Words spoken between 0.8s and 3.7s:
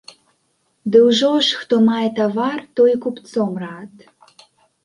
Ды ўжо ж, хто мае тавар, той і купцом